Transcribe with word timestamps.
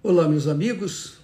Olá, 0.00 0.28
meus 0.28 0.46
amigos, 0.46 1.18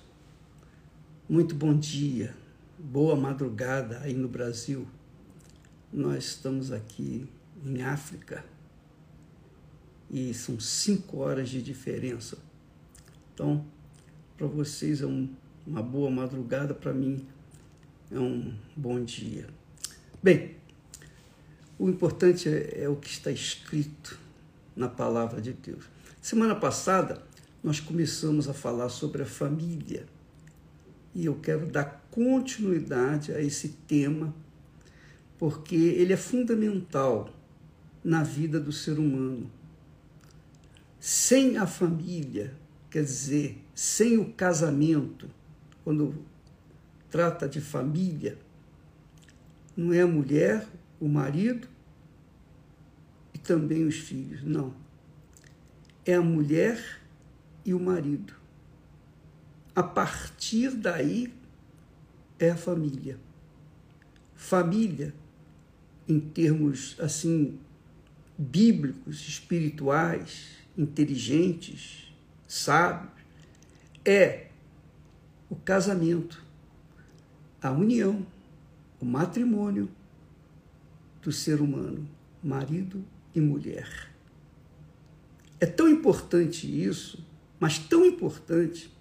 muito 1.29 1.55
bom 1.55 1.79
dia, 1.79 2.35
boa 2.77 3.15
madrugada 3.15 4.01
aí 4.01 4.13
no 4.15 4.27
Brasil. 4.27 4.85
Nós 5.93 6.25
estamos 6.25 6.73
aqui 6.73 7.25
em 7.65 7.83
África 7.83 8.45
e 10.11 10.35
são 10.35 10.59
cinco 10.59 11.19
horas 11.19 11.51
de 11.51 11.63
diferença. 11.63 12.37
Então, 13.33 13.65
para 14.37 14.49
vocês 14.49 15.03
é 15.03 15.07
um, 15.07 15.33
uma 15.65 15.81
boa 15.81 16.11
madrugada, 16.11 16.75
para 16.75 16.93
mim 16.93 17.25
é 18.11 18.19
um 18.19 18.59
bom 18.77 19.01
dia. 19.05 19.47
Bem, 20.21 20.57
o 21.79 21.89
importante 21.89 22.49
é, 22.49 22.83
é 22.83 22.89
o 22.89 22.97
que 22.97 23.09
está 23.09 23.31
escrito 23.31 24.19
na 24.75 24.89
palavra 24.89 25.41
de 25.41 25.53
Deus. 25.53 25.85
Semana 26.21 26.57
passada, 26.57 27.23
nós 27.65 27.81
começamos 27.81 28.47
a 28.47 28.53
falar 28.53 28.91
sobre 28.91 29.23
a 29.23 29.27
família 29.27 30.05
e 31.15 31.25
eu 31.25 31.37
quero 31.37 31.67
dar 31.67 32.07
continuidade 32.11 33.33
a 33.33 33.41
esse 33.41 33.71
tema 33.89 34.35
porque 35.39 35.75
ele 35.75 36.13
é 36.13 36.17
fundamental 36.17 37.35
na 38.05 38.23
vida 38.23 38.61
do 38.61 38.71
ser 38.71 38.99
humano. 38.99 39.51
Sem 41.01 41.57
a 41.57 41.67
família, 41.67 42.55
quer 42.91 43.03
dizer, 43.03 43.59
sem 43.75 44.19
o 44.19 44.31
casamento, 44.35 45.31
quando 45.83 46.23
trata 47.11 47.49
de 47.49 47.63
família, 47.63 48.39
não 49.75 49.91
é 49.91 50.03
a 50.03 50.07
mulher, 50.07 50.69
o 51.01 51.09
marido 51.09 51.67
e 53.33 53.39
também 53.39 53.87
os 53.87 53.97
filhos, 53.97 54.43
não. 54.45 54.75
É 56.05 56.15
a 56.15 56.23
mulher 56.23 57.04
e 57.65 57.73
o 57.73 57.81
marido. 57.81 58.35
A 59.75 59.83
partir 59.83 60.71
daí 60.71 61.33
é 62.39 62.51
a 62.51 62.57
família. 62.57 63.19
Família, 64.35 65.15
em 66.09 66.21
termos 66.21 66.97
assim 67.01 67.59
bíblicos, 68.37 69.27
espirituais, 69.29 70.59
inteligentes, 70.77 72.13
sábios, 72.47 73.13
é 74.05 74.49
o 75.49 75.57
casamento, 75.57 76.43
a 77.63 77.71
união, 77.71 78.27
o 79.01 79.05
matrimônio 79.05 79.89
do 81.23 81.33
ser 81.33 81.61
humano, 81.61 82.09
marido 82.43 83.05
e 83.35 83.41
mulher. 83.41 84.11
É 85.59 85.67
tão 85.67 85.89
importante 85.89 86.67
isso 86.67 87.25
mas 87.59 87.79
tão 87.79 88.05
importante, 88.05 88.93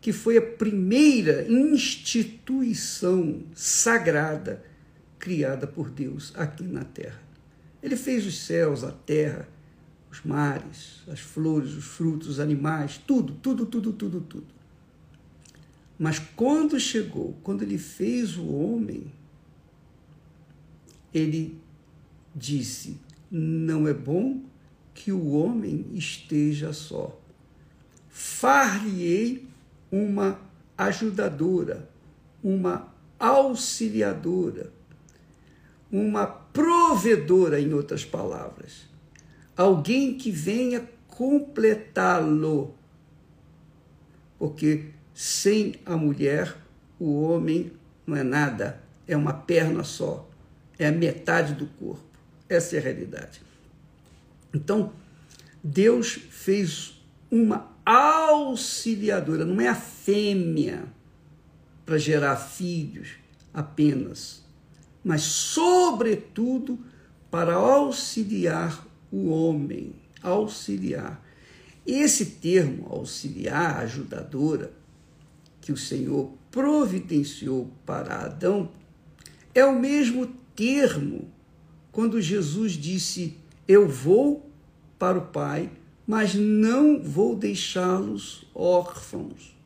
que 0.00 0.12
foi 0.12 0.36
a 0.36 0.42
primeira 0.42 1.50
instituição 1.50 3.42
sagrada 3.54 4.62
criada 5.18 5.66
por 5.66 5.88
Deus 5.88 6.30
aqui 6.36 6.64
na 6.64 6.84
terra. 6.84 7.22
Ele 7.82 7.96
fez 7.96 8.26
os 8.26 8.38
céus, 8.40 8.84
a 8.84 8.92
terra, 8.92 9.48
os 10.10 10.22
mares, 10.22 11.02
as 11.08 11.20
flores, 11.20 11.72
os 11.72 11.84
frutos, 11.84 12.28
os 12.28 12.38
animais, 12.38 12.98
tudo, 12.98 13.32
tudo, 13.34 13.64
tudo, 13.64 13.94
tudo, 13.94 14.20
tudo. 14.20 14.46
Mas 15.98 16.18
quando 16.18 16.78
chegou, 16.78 17.38
quando 17.42 17.62
ele 17.62 17.78
fez 17.78 18.36
o 18.36 18.46
homem, 18.46 19.10
ele 21.14 21.58
disse: 22.36 23.00
Não 23.30 23.88
é 23.88 23.94
bom 23.94 24.42
que 24.92 25.10
o 25.10 25.30
homem 25.30 25.86
esteja 25.94 26.74
só 26.74 27.23
far-lhe-ei 28.14 29.44
uma 29.90 30.38
ajudadora, 30.78 31.88
uma 32.44 32.94
auxiliadora, 33.18 34.72
uma 35.90 36.24
provedora, 36.24 37.60
em 37.60 37.74
outras 37.74 38.04
palavras. 38.04 38.88
Alguém 39.56 40.16
que 40.16 40.30
venha 40.30 40.88
completá-lo. 41.08 42.76
Porque 44.38 44.90
sem 45.12 45.74
a 45.84 45.96
mulher, 45.96 46.56
o 47.00 47.20
homem 47.20 47.72
não 48.06 48.16
é 48.16 48.22
nada, 48.22 48.80
é 49.08 49.16
uma 49.16 49.32
perna 49.32 49.82
só, 49.82 50.30
é 50.78 50.86
a 50.86 50.92
metade 50.92 51.54
do 51.54 51.66
corpo. 51.66 52.04
Essa 52.48 52.76
é 52.76 52.78
a 52.78 52.82
realidade. 52.82 53.42
Então, 54.54 54.92
Deus 55.64 56.12
fez 56.12 57.04
uma 57.28 57.73
auxiliadora, 57.84 59.44
não 59.44 59.60
é 59.60 59.68
a 59.68 59.74
fêmea 59.74 60.84
para 61.84 61.98
gerar 61.98 62.36
filhos 62.36 63.10
apenas, 63.52 64.42
mas, 65.04 65.22
sobretudo, 65.22 66.78
para 67.30 67.54
auxiliar 67.54 68.86
o 69.12 69.28
homem. 69.28 69.94
Auxiliar. 70.22 71.22
Esse 71.86 72.24
termo, 72.26 72.86
auxiliar, 72.90 73.80
ajudadora, 73.80 74.72
que 75.60 75.70
o 75.70 75.76
Senhor 75.76 76.32
providenciou 76.50 77.70
para 77.84 78.24
Adão, 78.24 78.70
é 79.54 79.64
o 79.64 79.78
mesmo 79.78 80.26
termo 80.56 81.30
quando 81.92 82.20
Jesus 82.20 82.72
disse: 82.72 83.36
Eu 83.68 83.88
vou 83.88 84.50
para 84.98 85.18
o 85.18 85.26
Pai 85.26 85.70
mas 86.06 86.34
não 86.34 87.02
vou 87.02 87.34
deixá-los 87.34 88.44
órfãos. 88.54 89.56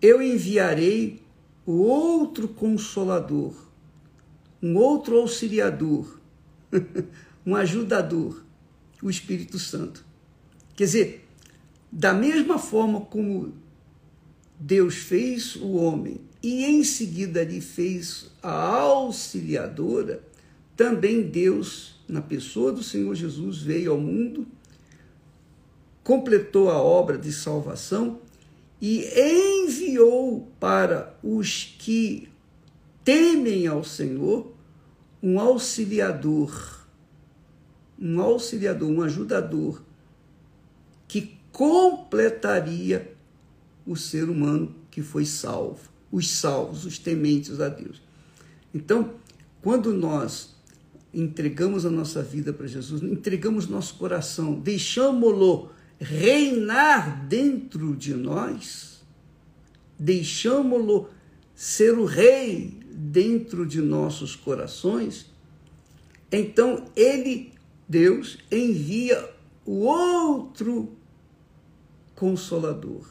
Eu 0.00 0.22
enviarei 0.22 1.20
o 1.66 1.72
outro 1.72 2.48
consolador, 2.48 3.54
um 4.62 4.76
outro 4.76 5.16
auxiliador, 5.18 6.18
um 7.44 7.56
ajudador, 7.56 8.42
o 9.02 9.10
Espírito 9.10 9.58
Santo. 9.58 10.04
Quer 10.76 10.84
dizer, 10.84 11.28
da 11.90 12.14
mesma 12.14 12.58
forma 12.58 13.00
como 13.00 13.52
Deus 14.58 14.96
fez 14.96 15.56
o 15.56 15.72
homem 15.72 16.20
e 16.42 16.64
em 16.64 16.84
seguida 16.84 17.42
lhe 17.42 17.60
fez 17.60 18.30
a 18.42 18.50
auxiliadora, 18.50 20.22
também 20.76 21.22
Deus, 21.22 21.96
na 22.08 22.22
pessoa 22.22 22.72
do 22.72 22.82
Senhor 22.82 23.14
Jesus, 23.14 23.58
veio 23.58 23.92
ao 23.92 24.00
mundo 24.00 24.46
completou 26.10 26.68
a 26.68 26.82
obra 26.82 27.16
de 27.16 27.32
salvação 27.32 28.18
e 28.80 29.06
enviou 29.16 30.50
para 30.58 31.16
os 31.22 31.76
que 31.78 32.28
temem 33.04 33.68
ao 33.68 33.84
Senhor 33.84 34.52
um 35.22 35.38
auxiliador, 35.38 36.84
um 37.96 38.20
auxiliador, 38.20 38.90
um 38.90 39.02
ajudador, 39.02 39.84
que 41.06 41.38
completaria 41.52 43.14
o 43.86 43.94
ser 43.94 44.28
humano 44.28 44.74
que 44.90 45.02
foi 45.02 45.24
salvo, 45.24 45.88
os 46.10 46.28
salvos, 46.28 46.84
os 46.84 46.98
tementes 46.98 47.60
a 47.60 47.68
Deus. 47.68 48.02
Então, 48.74 49.14
quando 49.62 49.92
nós 49.92 50.56
entregamos 51.14 51.86
a 51.86 51.90
nossa 51.90 52.20
vida 52.20 52.52
para 52.52 52.66
Jesus, 52.66 53.00
entregamos 53.00 53.68
nosso 53.68 53.94
coração, 53.94 54.54
deixamos-lo 54.54 55.78
reinar 56.00 57.26
dentro 57.26 57.94
de 57.94 58.14
nós, 58.14 59.02
deixamos-lo 59.98 61.10
ser 61.54 61.98
o 61.98 62.06
rei 62.06 62.80
dentro 62.90 63.66
de 63.66 63.82
nossos 63.82 64.34
corações, 64.34 65.30
então 66.32 66.86
ele, 66.96 67.52
Deus, 67.86 68.38
envia 68.50 69.28
o 69.66 69.80
outro 69.80 70.96
consolador, 72.14 73.06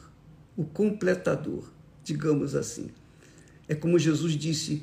o 0.56 0.64
completador, 0.64 1.70
digamos 2.02 2.56
assim. 2.56 2.90
É 3.68 3.74
como 3.74 3.98
Jesus 3.98 4.32
disse: 4.32 4.82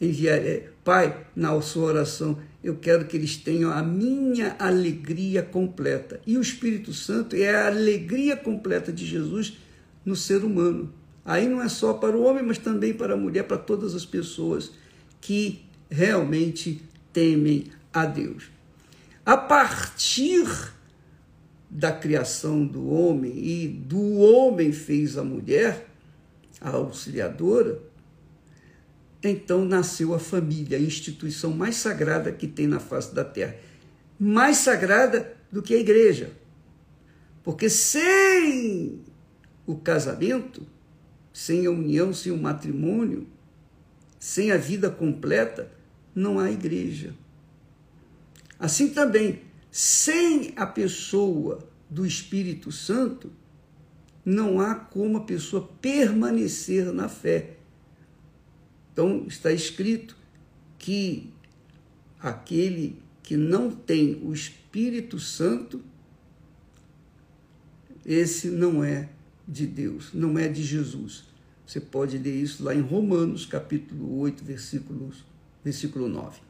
enviar, 0.00 0.38
é, 0.38 0.70
Pai, 0.82 1.26
na 1.36 1.60
sua 1.60 1.84
oração, 1.84 2.38
eu 2.62 2.76
quero 2.76 3.06
que 3.06 3.16
eles 3.16 3.36
tenham 3.36 3.72
a 3.72 3.82
minha 3.82 4.54
alegria 4.58 5.42
completa. 5.42 6.20
E 6.26 6.38
o 6.38 6.40
Espírito 6.40 6.92
Santo 6.94 7.34
é 7.34 7.52
a 7.52 7.66
alegria 7.66 8.36
completa 8.36 8.92
de 8.92 9.04
Jesus 9.04 9.58
no 10.04 10.14
ser 10.14 10.44
humano. 10.44 10.92
Aí 11.24 11.48
não 11.48 11.60
é 11.60 11.68
só 11.68 11.94
para 11.94 12.16
o 12.16 12.22
homem, 12.22 12.42
mas 12.42 12.58
também 12.58 12.94
para 12.94 13.14
a 13.14 13.16
mulher, 13.16 13.44
para 13.44 13.58
todas 13.58 13.94
as 13.94 14.04
pessoas 14.04 14.72
que 15.20 15.64
realmente 15.90 16.82
temem 17.12 17.66
a 17.92 18.06
Deus. 18.06 18.50
A 19.24 19.36
partir 19.36 20.72
da 21.68 21.92
criação 21.92 22.66
do 22.66 22.90
homem 22.90 23.32
e 23.38 23.68
do 23.68 24.18
homem 24.18 24.72
fez 24.72 25.16
a 25.16 25.24
mulher, 25.24 25.88
a 26.60 26.70
auxiliadora, 26.70 27.80
então 29.22 29.64
nasceu 29.64 30.14
a 30.14 30.18
família, 30.18 30.76
a 30.76 30.80
instituição 30.80 31.52
mais 31.52 31.76
sagrada 31.76 32.32
que 32.32 32.46
tem 32.46 32.66
na 32.66 32.80
face 32.80 33.14
da 33.14 33.24
terra. 33.24 33.56
Mais 34.18 34.58
sagrada 34.58 35.36
do 35.50 35.62
que 35.62 35.74
a 35.74 35.78
igreja. 35.78 36.32
Porque 37.42 37.68
sem 37.68 39.00
o 39.66 39.76
casamento, 39.76 40.66
sem 41.32 41.66
a 41.66 41.70
união, 41.70 42.12
sem 42.12 42.32
o 42.32 42.36
matrimônio, 42.36 43.26
sem 44.18 44.52
a 44.52 44.56
vida 44.56 44.90
completa, 44.90 45.70
não 46.14 46.38
há 46.38 46.50
igreja. 46.50 47.14
Assim 48.58 48.90
também, 48.90 49.42
sem 49.70 50.52
a 50.56 50.66
pessoa 50.66 51.66
do 51.90 52.06
Espírito 52.06 52.70
Santo, 52.70 53.32
não 54.24 54.60
há 54.60 54.74
como 54.74 55.18
a 55.18 55.24
pessoa 55.24 55.68
permanecer 55.80 56.92
na 56.92 57.08
fé. 57.08 57.56
Então, 58.92 59.24
está 59.26 59.50
escrito 59.50 60.16
que 60.78 61.30
aquele 62.20 63.00
que 63.22 63.36
não 63.36 63.70
tem 63.70 64.20
o 64.22 64.32
Espírito 64.32 65.18
Santo, 65.18 65.80
esse 68.04 68.48
não 68.48 68.84
é 68.84 69.08
de 69.46 69.66
Deus, 69.66 70.10
não 70.12 70.38
é 70.38 70.48
de 70.48 70.62
Jesus. 70.62 71.24
Você 71.66 71.80
pode 71.80 72.18
ler 72.18 72.34
isso 72.34 72.62
lá 72.62 72.74
em 72.74 72.80
Romanos, 72.80 73.46
capítulo 73.46 74.18
8, 74.18 74.44
versículos, 74.44 75.24
versículo 75.64 76.08
9. 76.08 76.40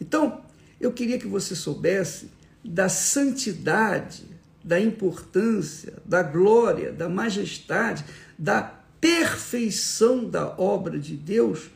Então, 0.00 0.42
eu 0.80 0.92
queria 0.92 1.18
que 1.18 1.28
você 1.28 1.54
soubesse 1.54 2.30
da 2.64 2.88
santidade, 2.88 4.24
da 4.64 4.80
importância, 4.80 5.94
da 6.04 6.22
glória, 6.22 6.92
da 6.92 7.08
majestade, 7.08 8.04
da 8.38 8.79
perfeição 9.00 10.28
da 10.28 10.48
obra 10.58 10.98
de 10.98 11.16
Deus 11.16 11.70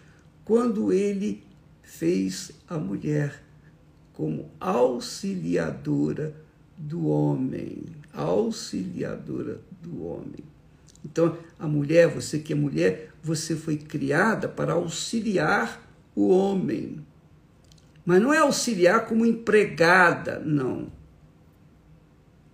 quando 0.45 0.93
ele 0.93 1.43
fez 1.83 2.53
a 2.69 2.77
mulher 2.77 3.43
como 4.13 4.51
auxiliadora 4.61 6.35
do 6.77 7.07
homem, 7.09 7.85
auxiliadora 8.13 9.61
do 9.83 10.05
homem. 10.05 10.45
Então, 11.05 11.37
a 11.59 11.67
mulher, 11.67 12.09
você 12.09 12.39
que 12.39 12.53
é 12.53 12.57
mulher, 12.57 13.11
você 13.23 13.55
foi 13.55 13.77
criada 13.77 14.49
para 14.49 14.73
auxiliar 14.73 15.83
o 16.15 16.29
homem. 16.29 17.05
Mas 18.05 18.23
não 18.23 18.33
é 18.33 18.39
auxiliar 18.39 19.07
como 19.07 19.27
empregada, 19.27 20.39
não. 20.41 20.93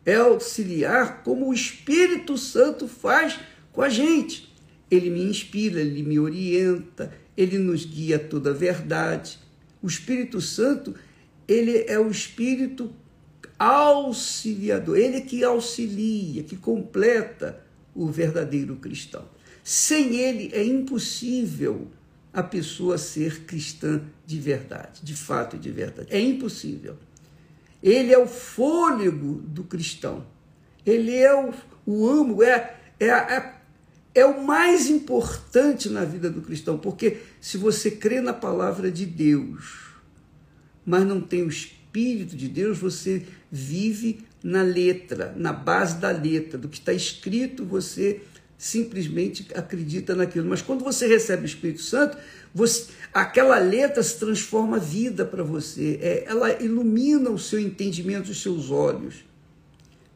É 0.05 0.15
auxiliar 0.15 1.23
como 1.23 1.49
o 1.49 1.55
Espírito 1.55 2.39
Santo 2.39 2.89
faz 2.89 3.39
com 3.73 3.83
a 3.83 3.89
gente. 3.89 4.50
Ele 4.91 5.11
me 5.11 5.23
inspira, 5.23 5.81
ele 5.81 6.03
me 6.03 6.19
orienta, 6.19 7.13
ele 7.37 7.59
nos 7.59 7.85
guia 7.85 8.17
a 8.17 8.19
toda 8.19 8.51
a 8.51 8.55
verdade. 8.55 9.39
O 9.83 9.87
Espírito 9.87 10.41
Santo, 10.41 10.95
ele 11.47 11.85
é 11.87 11.99
o 11.99 12.11
Espírito 12.11 12.93
auxiliador, 13.59 14.97
ele 14.97 15.19
é 15.19 15.21
que 15.21 15.45
auxilia, 15.45 16.43
que 16.43 16.57
completa 16.57 17.63
o 17.95 18.07
verdadeiro 18.07 18.77
cristão. 18.77 19.29
Sem 19.63 20.17
ele 20.17 20.51
é 20.55 20.65
impossível 20.65 21.89
a 22.33 22.43
pessoa 22.43 22.97
ser 22.97 23.45
cristã 23.45 24.03
de 24.25 24.39
verdade, 24.39 25.01
de 25.03 25.15
fato 25.15 25.57
e 25.57 25.59
de 25.59 25.71
verdade. 25.71 26.09
É 26.11 26.21
impossível. 26.21 26.97
Ele 27.83 28.13
é 28.13 28.19
o 28.19 28.27
fôlego 28.27 29.43
do 29.47 29.65
cristão. 29.65 30.25
Ele 30.85 31.15
é 31.17 31.35
o, 31.35 31.53
o 31.87 32.09
amo, 32.09 32.43
é, 32.43 32.77
é, 32.99 33.07
é, 33.09 33.55
é 34.15 34.25
o 34.25 34.45
mais 34.45 34.89
importante 34.89 35.89
na 35.89 36.05
vida 36.05 36.31
do 36.31 36.43
cristão, 36.43 36.79
porque 36.79 37.19
se 37.41 37.57
você 37.57 37.91
crê 37.91 38.21
na 38.21 38.33
palavra 38.33 38.91
de 38.91 39.07
Deus, 39.07 39.91
mas 40.85 41.07
não 41.07 41.21
tem 41.21 41.43
o 41.43 41.49
Espírito 41.49 42.37
de 42.37 42.49
Deus, 42.49 42.79
você 42.79 43.25
vive 43.51 44.25
na 44.43 44.63
letra, 44.63 45.35
na 45.37 45.53
base 45.53 45.99
da 45.99 46.11
letra, 46.11 46.59
do 46.59 46.69
que 46.69 46.79
está 46.79 46.93
escrito, 46.93 47.65
você 47.65 48.23
simplesmente 48.57 49.49
acredita 49.55 50.15
naquilo. 50.15 50.49
Mas 50.49 50.61
quando 50.61 50.85
você 50.85 51.07
recebe 51.07 51.45
o 51.45 51.47
Espírito 51.47 51.81
Santo, 51.81 52.19
você, 52.55 52.91
aquela 53.13 53.59
letra 53.59 54.03
se 54.03 54.19
transforma 54.19 54.79
vida 54.79 55.25
para 55.25 55.43
você, 55.43 55.99
é, 56.03 56.25
ela 56.27 56.63
ilumina 56.63 57.31
o 57.31 57.39
seu 57.39 57.59
entendimento, 57.59 58.31
os 58.31 58.43
seus 58.43 58.71
olhos. 58.71 59.30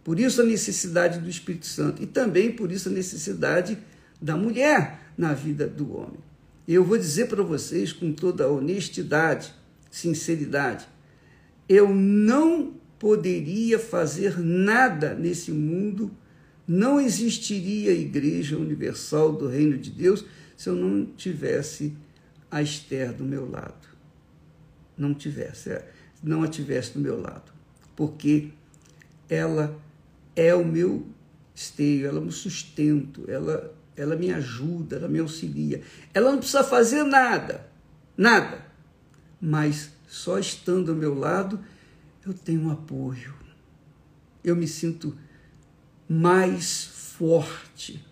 Por 0.05 0.21
isso 0.21 0.43
a 0.43 0.45
necessidade 0.45 1.19
do 1.19 1.31
Espírito 1.31 1.67
Santo 1.67 2.03
e 2.03 2.07
também 2.07 2.53
por 2.53 2.71
isso 2.71 2.91
a 2.91 2.93
necessidade 2.93 3.79
da 4.21 4.37
mulher 4.37 5.01
na 5.17 5.33
vida 5.33 5.67
do 5.67 5.97
homem. 5.97 6.21
Eu 6.69 6.85
vou 6.85 6.99
dizer 6.99 7.27
para 7.27 7.43
vocês 7.43 7.93
com 7.93 8.13
toda 8.13 8.49
honestidade, 8.49 9.53
sinceridade, 9.91 10.87
eu 11.67 11.95
não 11.95 12.75
poderia 12.99 13.79
fazer 13.79 14.39
nada 14.39 15.15
nesse 15.15 15.51
mundo, 15.51 16.11
não 16.67 17.01
existiria 17.01 17.91
a 17.91 17.95
Igreja 17.95 18.59
Universal 18.59 19.33
do 19.33 19.49
Reino 19.49 19.79
de 19.79 19.91
Deus 19.91 20.25
se 20.57 20.69
eu 20.69 20.75
não 20.75 21.07
tivesse 21.07 21.95
a 22.51 22.63
Esther 22.63 23.13
do 23.13 23.25
meu 23.25 23.51
lado. 23.51 23.89
Não 24.97 25.13
tivesse, 25.13 25.71
é, 25.71 25.91
não 26.23 26.43
a 26.43 26.49
tivesse 26.49 26.93
do 26.93 27.01
meu 27.01 27.21
lado. 27.21 27.53
Porque 27.97 28.51
ela 29.29 29.79
é 30.37 30.55
o 30.55 30.65
meu 30.65 31.07
esteio, 31.55 32.07
ela 32.07 32.21
me 32.21 32.33
sustento, 32.33 33.25
ela, 33.29 33.75
ela 33.97 34.17
me 34.17 34.33
ajuda, 34.33 34.97
ela 34.97 35.09
me 35.09 35.21
auxilia. 35.21 35.83
Ela 36.13 36.31
não 36.31 36.39
precisa 36.39 36.65
fazer 36.65 37.05
nada, 37.05 37.69
nada. 38.17 38.65
Mas 39.41 39.91
só 40.09 40.39
estando 40.39 40.91
ao 40.91 40.97
meu 40.97 41.15
lado, 41.15 41.61
eu 42.27 42.35
tenho 42.35 42.63
um 42.63 42.71
apoio. 42.71 43.35
Eu 44.43 44.57
me 44.57 44.67
sinto 44.67 45.17
mais 46.09 46.85
forte 46.85 48.05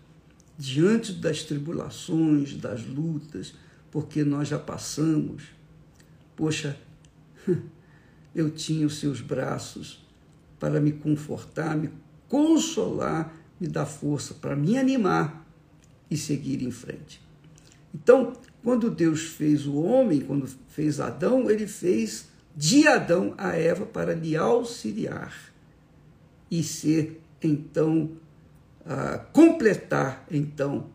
diante 0.57 1.11
das 1.13 1.43
tribulações, 1.43 2.55
das 2.55 2.85
lutas, 2.85 3.53
porque 3.91 4.23
nós 4.23 4.47
já 4.47 4.57
passamos. 4.57 5.43
Poxa, 6.35 6.77
eu 8.33 8.49
tinha 8.49 8.87
os 8.87 8.99
seus 8.99 9.21
braços 9.21 10.05
para 10.59 10.79
me 10.79 10.91
confortar, 10.91 11.75
me 11.75 11.89
consolar, 12.33 13.31
me 13.59 13.67
dar 13.67 13.85
força 13.85 14.33
para 14.33 14.55
me 14.55 14.75
animar 14.75 15.47
e 16.09 16.17
seguir 16.17 16.63
em 16.63 16.71
frente. 16.71 17.21
Então, 17.93 18.33
quando 18.63 18.89
Deus 18.89 19.21
fez 19.21 19.67
o 19.67 19.75
homem, 19.75 20.19
quando 20.21 20.49
fez 20.69 20.99
Adão, 20.99 21.47
ele 21.47 21.67
fez 21.67 22.29
de 22.55 22.87
Adão 22.87 23.35
a 23.37 23.55
Eva 23.55 23.85
para 23.85 24.15
lhe 24.15 24.35
auxiliar 24.35 25.31
e 26.49 26.63
ser 26.63 27.21
então 27.39 28.09
uh, 28.81 29.23
completar 29.31 30.25
então 30.31 30.87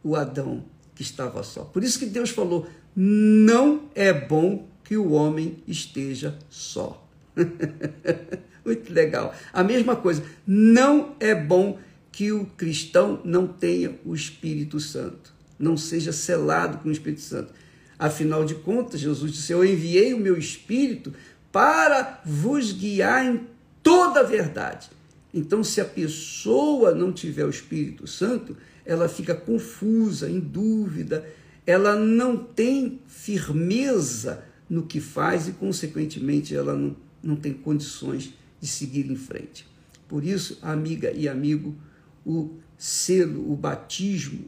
o 0.00 0.14
Adão 0.14 0.64
que 0.94 1.02
estava 1.02 1.42
só. 1.42 1.64
Por 1.64 1.82
isso 1.82 1.98
que 1.98 2.06
Deus 2.06 2.30
falou: 2.30 2.68
não 2.94 3.90
é 3.96 4.12
bom 4.12 4.68
que 4.84 4.96
o 4.96 5.10
homem 5.10 5.60
esteja 5.66 6.38
só. 6.48 7.04
Muito 8.64 8.92
legal. 8.92 9.34
A 9.52 9.62
mesma 9.62 9.96
coisa, 9.96 10.22
não 10.46 11.14
é 11.18 11.34
bom 11.34 11.78
que 12.12 12.30
o 12.30 12.44
cristão 12.44 13.20
não 13.24 13.46
tenha 13.46 13.98
o 14.04 14.14
Espírito 14.14 14.78
Santo, 14.78 15.32
não 15.58 15.76
seja 15.76 16.12
selado 16.12 16.78
com 16.78 16.88
o 16.88 16.92
Espírito 16.92 17.22
Santo. 17.22 17.52
Afinal 17.98 18.44
de 18.44 18.54
contas, 18.56 19.00
Jesus 19.00 19.32
disse: 19.32 19.52
Eu 19.52 19.64
enviei 19.64 20.12
o 20.12 20.18
meu 20.18 20.36
Espírito 20.36 21.12
para 21.50 22.20
vos 22.24 22.72
guiar 22.72 23.24
em 23.24 23.40
toda 23.82 24.20
a 24.20 24.24
verdade. 24.24 24.90
Então, 25.32 25.64
se 25.64 25.80
a 25.80 25.84
pessoa 25.84 26.94
não 26.94 27.12
tiver 27.12 27.44
o 27.44 27.50
Espírito 27.50 28.06
Santo, 28.06 28.56
ela 28.84 29.08
fica 29.08 29.34
confusa, 29.34 30.28
em 30.28 30.38
dúvida, 30.38 31.26
ela 31.66 31.96
não 31.96 32.36
tem 32.36 33.00
firmeza 33.06 34.44
no 34.68 34.82
que 34.82 35.00
faz 35.00 35.48
e, 35.48 35.52
consequentemente, 35.52 36.54
ela 36.54 36.74
não, 36.74 36.96
não 37.22 37.36
tem 37.36 37.52
condições 37.52 38.34
de 38.62 38.68
seguir 38.68 39.10
em 39.10 39.16
frente. 39.16 39.68
Por 40.08 40.24
isso, 40.24 40.58
amiga 40.62 41.10
e 41.10 41.28
amigo, 41.28 41.76
o 42.24 42.56
selo, 42.78 43.52
o 43.52 43.56
batismo 43.56 44.46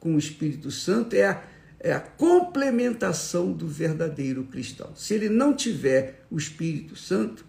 com 0.00 0.16
o 0.16 0.18
Espírito 0.18 0.70
Santo 0.70 1.14
é 1.14 1.26
a 1.26 1.44
é 1.78 1.92
a 1.92 2.00
complementação 2.00 3.52
do 3.52 3.68
verdadeiro 3.68 4.44
cristão. 4.44 4.90
Se 4.96 5.14
ele 5.14 5.28
não 5.28 5.54
tiver 5.54 6.26
o 6.30 6.36
Espírito 6.36 6.96
Santo, 6.96 7.44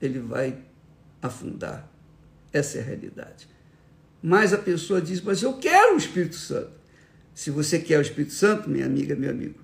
ele 0.00 0.20
vai 0.20 0.58
afundar. 1.20 1.90
Essa 2.52 2.78
é 2.78 2.80
a 2.80 2.84
realidade. 2.84 3.48
Mas 4.22 4.52
a 4.52 4.58
pessoa 4.58 5.02
diz: 5.02 5.20
Mas 5.20 5.42
eu 5.42 5.54
quero 5.58 5.94
o 5.94 5.98
Espírito 5.98 6.36
Santo. 6.36 6.70
Se 7.34 7.50
você 7.50 7.78
quer 7.78 7.98
o 7.98 8.02
Espírito 8.02 8.32
Santo, 8.32 8.70
minha 8.70 8.86
amiga, 8.86 9.14
meu 9.14 9.30
amigo, 9.30 9.60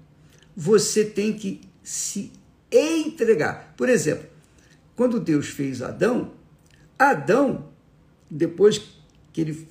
você 0.55 1.05
tem 1.05 1.33
que 1.33 1.63
se 1.83 2.31
entregar. 2.73 3.75
Por 3.77 3.89
exemplo, 3.89 4.27
quando 4.97 5.21
Deus 5.21 5.49
fez 5.49 5.83
Adão, 5.83 6.33
Adão, 6.99 7.69
depois 8.31 8.81
que 9.33 9.41
ele 9.41 9.67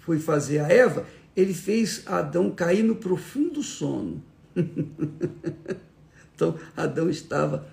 foi 0.00 0.18
fazer 0.18 0.60
a 0.60 0.68
Eva, 0.68 1.06
ele 1.34 1.52
fez 1.52 2.02
Adão 2.06 2.50
cair 2.50 2.82
no 2.82 2.96
profundo 2.96 3.62
sono. 3.62 4.22
então, 6.34 6.58
Adão 6.76 7.10
estava 7.10 7.68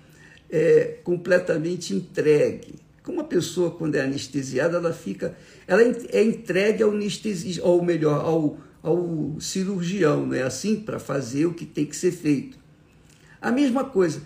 é, 0.50 0.98
completamente 1.02 1.94
entregue. 1.94 2.74
Como 3.02 3.18
Uma 3.18 3.24
pessoa, 3.24 3.70
quando 3.70 3.96
é 3.96 4.00
anestesiada, 4.00 4.78
ela 4.78 4.92
fica, 4.92 5.36
ela 5.66 5.82
é 5.82 6.24
entregue 6.24 6.82
ao 6.82 6.90
anestesista, 6.90 7.62
ou 7.62 7.84
melhor, 7.84 8.24
ao, 8.24 8.58
ao 8.82 9.40
cirurgião, 9.40 10.26
não 10.26 10.34
é 10.34 10.42
assim? 10.42 10.76
Para 10.76 10.98
fazer 10.98 11.46
o 11.46 11.52
que 11.52 11.66
tem 11.66 11.84
que 11.84 11.96
ser 11.96 12.12
feito. 12.12 12.63
A 13.44 13.52
mesma 13.52 13.84
coisa, 13.84 14.22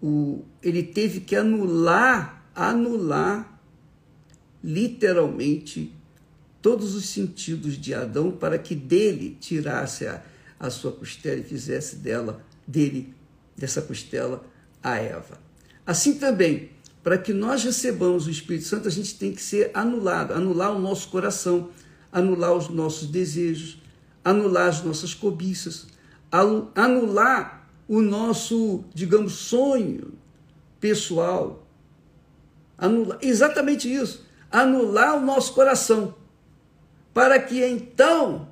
o, 0.00 0.44
ele 0.62 0.84
teve 0.84 1.18
que 1.18 1.34
anular, 1.34 2.48
anular 2.54 3.60
literalmente 4.62 5.92
todos 6.62 6.94
os 6.94 7.06
sentidos 7.06 7.76
de 7.76 7.92
Adão 7.92 8.30
para 8.30 8.56
que 8.56 8.76
dele 8.76 9.36
tirasse 9.40 10.06
a, 10.06 10.22
a 10.60 10.70
sua 10.70 10.92
costela 10.92 11.40
e 11.40 11.42
fizesse 11.42 11.96
dela, 11.96 12.40
dele, 12.64 13.12
dessa 13.56 13.82
costela, 13.82 14.44
a 14.80 14.94
Eva. 14.94 15.36
Assim 15.84 16.20
também, 16.20 16.70
para 17.02 17.18
que 17.18 17.32
nós 17.32 17.64
recebamos 17.64 18.28
o 18.28 18.30
Espírito 18.30 18.66
Santo, 18.66 18.86
a 18.86 18.92
gente 18.92 19.18
tem 19.18 19.32
que 19.32 19.42
ser 19.42 19.72
anulado, 19.74 20.34
anular 20.34 20.70
o 20.70 20.78
nosso 20.78 21.08
coração, 21.08 21.70
anular 22.12 22.52
os 22.52 22.68
nossos 22.68 23.08
desejos, 23.08 23.82
anular 24.24 24.68
as 24.68 24.84
nossas 24.84 25.14
cobiças, 25.14 25.88
anular 26.76 27.57
o 27.88 28.02
nosso, 28.02 28.84
digamos, 28.94 29.32
sonho 29.32 30.12
pessoal. 30.78 31.66
Anular, 32.76 33.18
exatamente 33.22 33.92
isso, 33.92 34.24
anular 34.50 35.16
o 35.16 35.24
nosso 35.24 35.52
coração, 35.54 36.14
para 37.12 37.40
que 37.40 37.64
então 37.64 38.48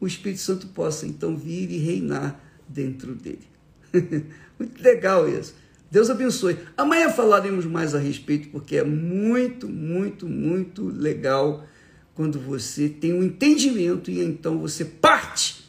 o 0.00 0.06
Espírito 0.06 0.40
Santo 0.40 0.68
possa 0.68 1.06
então 1.06 1.36
vir 1.36 1.70
e 1.70 1.76
reinar 1.76 2.40
dentro 2.66 3.14
dele. 3.14 3.46
Muito 4.58 4.82
legal 4.82 5.28
isso. 5.28 5.54
Deus 5.90 6.08
abençoe. 6.08 6.58
Amanhã 6.74 7.10
falaremos 7.10 7.66
mais 7.66 7.94
a 7.94 7.98
respeito, 7.98 8.48
porque 8.48 8.76
é 8.76 8.84
muito, 8.84 9.68
muito, 9.68 10.26
muito 10.26 10.86
legal 10.86 11.66
quando 12.14 12.40
você 12.40 12.88
tem 12.88 13.12
um 13.12 13.22
entendimento 13.22 14.10
e 14.10 14.24
então 14.24 14.58
você 14.58 14.86
parte, 14.86 15.61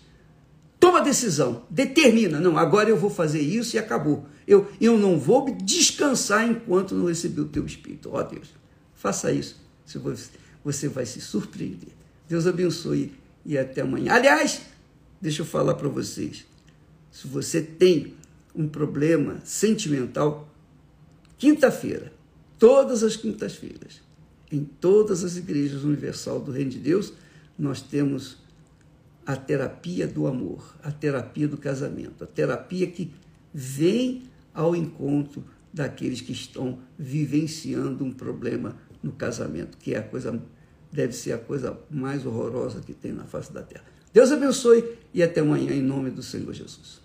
toma 0.94 1.02
decisão, 1.02 1.66
determina. 1.70 2.40
Não, 2.40 2.58
agora 2.58 2.88
eu 2.90 2.96
vou 2.98 3.10
fazer 3.10 3.42
isso 3.42 3.76
e 3.76 3.80
acabou. 3.80 4.28
Eu, 4.48 4.72
eu 4.80 4.98
não 4.98 5.18
vou 5.18 5.50
descansar 5.56 6.48
enquanto 6.48 6.94
não 6.94 7.08
receber 7.08 7.42
o 7.42 7.46
teu 7.48 7.66
Espírito. 7.66 8.12
Ó 8.12 8.20
oh, 8.20 8.24
Deus, 8.24 8.50
faça 8.94 9.32
isso. 9.32 9.60
Você 10.64 10.88
vai 10.88 11.06
se 11.06 11.20
surpreender. 11.20 11.90
Deus 12.30 12.46
abençoe 12.46 13.12
e 13.44 13.58
até 13.58 13.82
amanhã. 13.82 14.14
Aliás, 14.14 14.62
deixa 15.20 15.42
eu 15.42 15.46
falar 15.46 15.74
para 15.74 15.90
vocês. 15.90 16.46
Se 17.12 17.28
você 17.28 17.62
tem 17.62 18.14
um 18.56 18.68
problema 18.68 19.42
sentimental, 19.44 20.48
quinta-feira, 21.38 22.14
todas 22.60 23.04
as 23.04 23.16
quintas-feiras, 23.16 24.02
em 24.52 24.64
todas 24.64 25.24
as 25.24 25.38
igrejas 25.38 25.84
universal 25.84 26.40
do 26.40 26.52
Reino 26.52 26.70
de 26.70 26.80
Deus, 26.80 27.14
nós 27.58 27.82
temos 27.82 28.38
a 29.26 29.36
terapia 29.36 30.08
do 30.08 30.28
amor, 30.28 30.76
a 30.84 30.92
terapia 30.92 31.48
do 31.48 31.58
casamento, 31.58 32.24
a 32.24 32.28
terapia 32.28 32.88
que 32.88 33.14
vem 33.54 34.24
ao 34.54 34.76
encontro 34.76 35.44
daqueles 35.74 36.22
que 36.22 36.32
estão 36.32 36.80
vivenciando 36.98 38.04
um 38.04 38.12
problema 38.12 38.76
no 39.02 39.12
casamento, 39.12 39.78
que 39.78 39.94
é 39.94 39.98
a 39.98 40.04
coisa 40.04 40.42
deve 40.92 41.14
ser 41.14 41.34
a 41.34 41.40
coisa 41.40 41.78
mais 41.90 42.24
horrorosa 42.24 42.80
que 42.80 42.94
tem 42.94 43.12
na 43.12 43.24
face 43.24 43.52
da 43.52 43.64
terra. 43.64 43.84
Deus 44.14 44.32
abençoe 44.32 44.98
e 45.12 45.24
até 45.24 45.42
amanhã 45.42 45.72
em 45.72 45.82
nome 45.82 46.12
do 46.12 46.22
Senhor 46.22 46.54
Jesus. 46.54 47.02